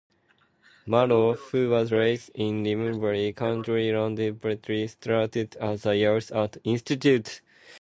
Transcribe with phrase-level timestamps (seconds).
[0.87, 7.41] Morrow, who was raised in Limavady, County Londonderry, started as a youth at Institute.